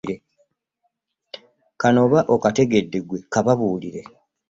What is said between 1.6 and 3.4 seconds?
Kano oba okategedde ggwe